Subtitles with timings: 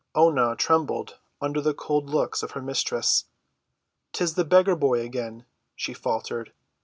[0.17, 3.25] Oonah trembled under the cold looks of her mistress.
[4.13, 6.53] "'Tis the beggar boy again," she faltered.